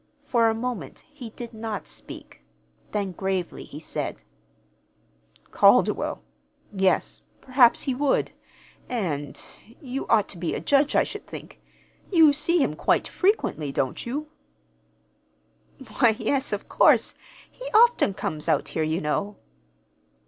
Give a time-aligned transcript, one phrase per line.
[0.23, 2.41] For a moment he did not speak;
[2.91, 4.23] then, gravely, he said:
[5.51, 6.23] "Calderwell?
[6.73, 8.31] Yes, perhaps he would;
[8.89, 9.39] and
[9.79, 11.61] you ought to be a judge, I should think.
[12.11, 14.27] You see him quite frequently, don't you?"
[15.99, 17.13] "Why, yes, of course.
[17.51, 19.35] He often comes out here, you know."